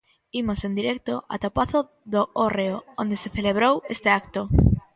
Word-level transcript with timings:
Imos 0.41 0.59
en 0.67 0.73
directo 0.79 1.13
ata 1.33 1.47
o 1.51 1.55
pazo 1.57 1.79
do 2.13 2.21
Hórreo, 2.39 2.75
onde 3.01 3.15
se 3.21 3.33
celebrou 3.37 3.75
este 3.95 4.09
acto. 4.19 4.41